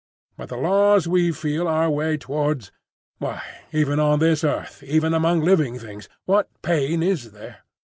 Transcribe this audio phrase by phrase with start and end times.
[0.35, 5.77] But the laws we feel our way towards—Why, even on this earth, even among living
[5.77, 7.59] things, what pain is there?"